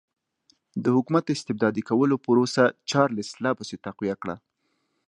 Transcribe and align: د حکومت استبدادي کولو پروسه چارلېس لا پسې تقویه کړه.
د 0.83 0.85
حکومت 0.95 1.25
استبدادي 1.35 1.83
کولو 1.89 2.15
پروسه 2.25 2.63
چارلېس 2.89 3.29
لا 3.43 3.51
پسې 3.57 3.75
تقویه 3.85 4.15
کړه. 4.21 4.35